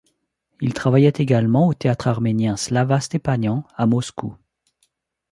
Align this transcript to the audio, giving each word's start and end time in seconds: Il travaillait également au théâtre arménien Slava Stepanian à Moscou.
Il 0.61 0.73
travaillait 0.73 1.13
également 1.17 1.67
au 1.67 1.75
théâtre 1.75 2.07
arménien 2.07 2.57
Slava 2.57 2.99
Stepanian 2.99 3.67
à 3.75 3.85
Moscou. 3.85 4.35